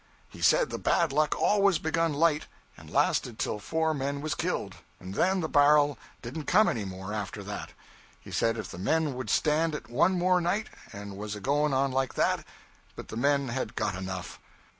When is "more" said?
6.85-7.13, 10.17-10.41